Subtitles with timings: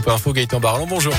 [0.00, 1.14] Scoop Info, Gaëtan Barlon, bonjour.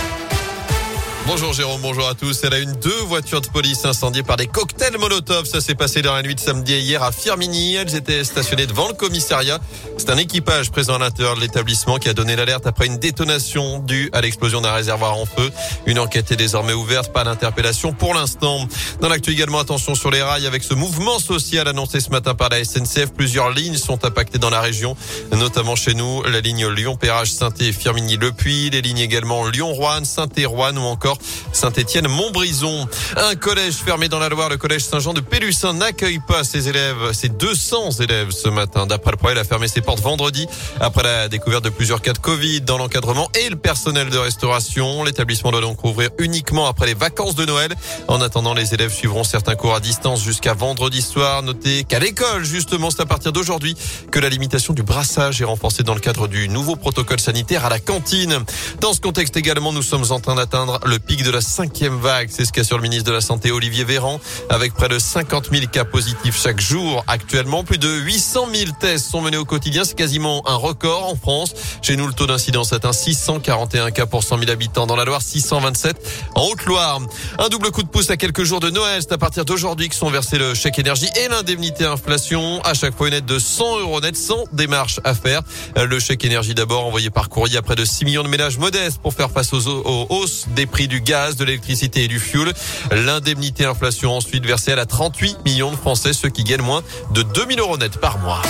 [1.27, 2.43] Bonjour Jérôme, bonjour à tous.
[2.43, 5.45] Elle a une deux voitures de police incendiées par des cocktails Molotov.
[5.45, 7.75] Ça s'est passé dans la nuit de samedi hier à Firmini.
[7.75, 9.59] Elles étaient stationnées devant le commissariat.
[9.97, 13.79] C'est un équipage présent à l'intérieur de l'établissement qui a donné l'alerte après une détonation
[13.79, 15.51] due à l'explosion d'un réservoir en feu.
[15.85, 18.67] Une enquête est désormais ouverte, pas d'interpellation pour l'instant.
[18.99, 22.49] Dans l'actu également, attention sur les rails avec ce mouvement social annoncé ce matin par
[22.49, 23.11] la SNCF.
[23.15, 24.97] Plusieurs lignes sont impactées dans la région,
[25.31, 30.85] notamment chez nous, la ligne Lyon-Péage, saint Firmini-Le Puy, les lignes également Lyon-Rouen, Saint-Rouen ou
[30.85, 31.10] encore
[31.53, 32.87] Saint-Étienne-Montbrison.
[33.17, 37.11] Un collège fermé dans la Loire, le collège Saint-Jean de Pélussin n'accueille pas ses élèves,
[37.13, 38.85] ses 200 élèves ce matin.
[38.85, 40.47] D'après le projet, il a fermé ses portes vendredi
[40.79, 45.03] après la découverte de plusieurs cas de Covid dans l'encadrement et le personnel de restauration.
[45.03, 47.73] L'établissement doit donc ouvrir uniquement après les vacances de Noël.
[48.07, 51.43] En attendant, les élèves suivront certains cours à distance jusqu'à vendredi soir.
[51.43, 53.75] Notez qu'à l'école, justement, c'est à partir d'aujourd'hui
[54.11, 57.69] que la limitation du brassage est renforcée dans le cadre du nouveau protocole sanitaire à
[57.69, 58.39] la cantine.
[58.79, 62.29] Dans ce contexte également, nous sommes en train d'atteindre le pic de la cinquième vague.
[62.31, 64.19] C'est ce qu'assure le ministre de la Santé Olivier Véran.
[64.49, 69.09] Avec près de 50 000 cas positifs chaque jour actuellement, plus de 800 000 tests
[69.09, 69.83] sont menés au quotidien.
[69.83, 71.53] C'est quasiment un record en France.
[71.81, 74.87] Chez nous, le taux d'incidence atteint 641 cas pour 100 000 habitants.
[74.87, 75.97] Dans la Loire, 627
[76.35, 77.01] en Haute-Loire.
[77.39, 79.01] Un double coup de pouce à quelques jours de Noël.
[79.01, 82.61] C'est à partir d'aujourd'hui que sont versés le chèque énergie et l'indemnité inflation.
[82.63, 85.41] À chaque fois une aide de 100 euros net sans démarche à faire.
[85.75, 88.99] Le chèque énergie d'abord envoyé par courrier à près de 6 millions de ménages modestes
[88.99, 92.53] pour faire face aux, hausses des prix du gaz, de l'électricité et du fuel.
[92.91, 96.83] L'indemnité inflation ensuite versée à la 38 millions de Français, ceux qui gagnent moins
[97.13, 98.41] de 2000 euros net par mois.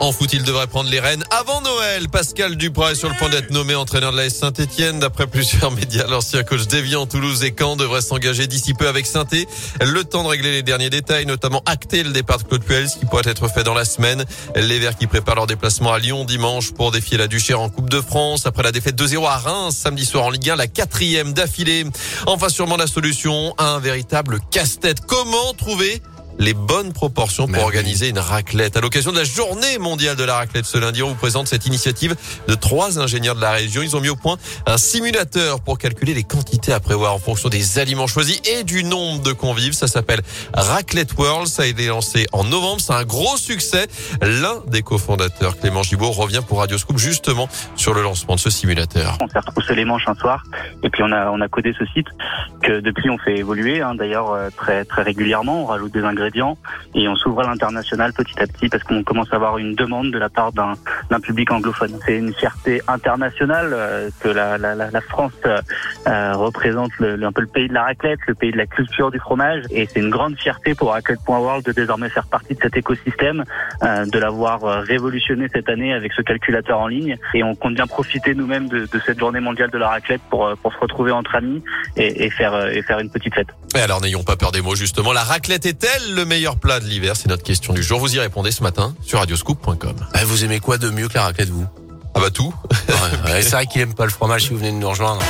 [0.00, 2.08] En foot, il devrait prendre les rênes avant Noël.
[2.08, 4.98] Pascal Duprat est sur le point d'être nommé entraîneur de la S Saint-Etienne.
[4.98, 9.26] D'après plusieurs médias, l'ancien coach d'Evian, Toulouse et Caen devrait s'engager d'ici peu avec saint
[9.78, 12.96] Le temps de régler les derniers détails, notamment acter le départ de Claude Puel, ce
[12.96, 14.24] qui pourrait être fait dans la semaine.
[14.56, 17.90] Les Verts qui préparent leur déplacement à Lyon dimanche pour défier la Duchère en Coupe
[17.90, 18.46] de France.
[18.46, 21.84] Après la défaite 2-0 à Reims samedi soir en Ligue 1, la quatrième d'affilée.
[22.24, 25.00] Enfin, sûrement la solution à un véritable casse-tête.
[25.06, 26.00] Comment trouver
[26.38, 28.76] les bonnes proportions pour organiser une raclette.
[28.76, 31.66] À l'occasion de la journée mondiale de la raclette ce lundi, on vous présente cette
[31.66, 32.14] initiative
[32.48, 33.82] de trois ingénieurs de la région.
[33.82, 37.48] Ils ont mis au point un simulateur pour calculer les quantités à prévoir en fonction
[37.48, 39.72] des aliments choisis et du nombre de convives.
[39.72, 40.20] Ça s'appelle
[40.54, 41.48] Raclette World.
[41.48, 42.80] Ça a été lancé en novembre.
[42.80, 43.88] C'est un gros succès.
[44.22, 48.50] L'un des cofondateurs, Clément Gibault, revient pour Radio Scoop justement sur le lancement de ce
[48.50, 49.18] simulateur.
[49.20, 50.44] On s'est retroussé les manches un soir
[50.82, 52.06] et puis on a, on a codé ce site
[52.62, 53.82] que depuis on fait évoluer.
[53.82, 56.19] Hein, D'ailleurs euh, très, très régulièrement, on rajoute des ingrédients
[56.94, 60.10] et on s'ouvre à l'international petit à petit parce qu'on commence à avoir une demande
[60.10, 60.74] de la part d'un
[61.18, 61.98] public anglophone.
[62.06, 65.60] C'est une fierté internationale euh, que la, la, la France euh,
[66.06, 69.10] euh, représente le, un peu le pays de la raclette, le pays de la culture
[69.10, 72.76] du fromage et c'est une grande fierté pour Raclette.world de désormais faire partie de cet
[72.76, 73.44] écosystème,
[73.82, 78.34] de l'avoir révolutionné cette année avec ce calculateur en ligne et on compte bien profiter
[78.34, 81.62] nous-mêmes de, de, cette journée mondiale de la raclette pour, pour se retrouver entre amis
[81.96, 83.48] et, et faire, et faire une petite fête.
[83.74, 86.84] Et alors n'ayons pas peur des mots justement, la raclette est-elle le meilleur plat de
[86.84, 87.16] l'hiver?
[87.16, 87.98] C'est notre question du jour.
[87.98, 89.96] Vous y répondez ce matin sur radioscoop.com.
[90.20, 91.66] Eh, vous aimez quoi de mieux que la raclette, vous
[92.14, 92.52] Ah bah tout.
[93.26, 95.22] c'est vrai qu'il aime pas le fromage si vous venez de nous rejoindre.